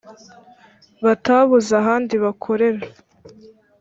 [1.03, 2.83] Batabuze ahandi bakorera